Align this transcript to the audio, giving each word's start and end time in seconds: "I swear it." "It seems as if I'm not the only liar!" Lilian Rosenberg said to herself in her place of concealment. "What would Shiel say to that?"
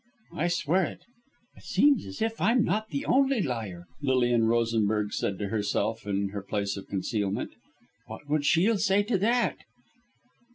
"I 0.33 0.47
swear 0.47 0.85
it." 0.85 1.01
"It 1.57 1.61
seems 1.63 2.07
as 2.07 2.23
if 2.23 2.41
I'm 2.41 2.63
not 2.63 2.87
the 2.89 3.05
only 3.05 3.39
liar!" 3.39 3.85
Lilian 4.01 4.47
Rosenberg 4.47 5.13
said 5.13 5.37
to 5.37 5.49
herself 5.49 6.07
in 6.07 6.29
her 6.29 6.41
place 6.41 6.75
of 6.75 6.87
concealment. 6.87 7.51
"What 8.07 8.27
would 8.27 8.43
Shiel 8.43 8.79
say 8.79 9.03
to 9.03 9.17
that?" 9.19 9.57